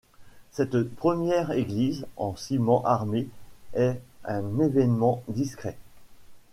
Cette 0.51 0.81
première 0.95 1.51
église 1.51 2.07
en 2.17 2.35
ciment 2.35 2.83
armé 2.85 3.27
est 3.75 4.01
un 4.25 4.57
événement 4.57 5.21
discret. 5.27 5.77